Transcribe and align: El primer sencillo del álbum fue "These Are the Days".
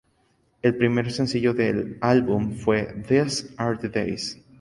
El 0.63 0.77
primer 0.77 1.11
sencillo 1.13 1.53
del 1.53 1.99
álbum 2.01 2.53
fue 2.53 3.03
"These 3.07 3.53
Are 3.57 3.77
the 3.77 3.89
Days". 3.89 4.35